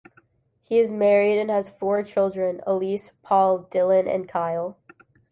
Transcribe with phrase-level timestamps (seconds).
[0.63, 4.75] He is married and has four children, Elise, Paul, Dylan and Kyle.